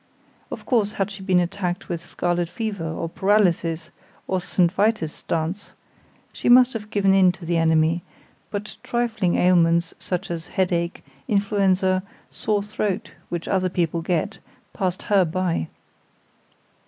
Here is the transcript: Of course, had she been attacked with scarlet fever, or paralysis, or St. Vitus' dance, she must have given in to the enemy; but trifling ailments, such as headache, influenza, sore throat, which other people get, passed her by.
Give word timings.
Of 0.49 0.65
course, 0.65 0.93
had 0.93 1.11
she 1.11 1.21
been 1.21 1.39
attacked 1.39 1.87
with 1.87 2.01
scarlet 2.03 2.49
fever, 2.49 2.85
or 2.91 3.07
paralysis, 3.07 3.91
or 4.27 4.41
St. 4.41 4.71
Vitus' 4.71 5.21
dance, 5.21 5.73
she 6.33 6.49
must 6.49 6.73
have 6.73 6.89
given 6.89 7.13
in 7.13 7.31
to 7.33 7.45
the 7.45 7.57
enemy; 7.57 8.01
but 8.49 8.77
trifling 8.81 9.35
ailments, 9.35 9.93
such 9.99 10.31
as 10.31 10.47
headache, 10.47 11.03
influenza, 11.27 12.01
sore 12.31 12.63
throat, 12.63 13.11
which 13.29 13.47
other 13.47 13.69
people 13.69 14.01
get, 14.01 14.39
passed 14.73 15.03
her 15.03 15.23
by. 15.23 15.67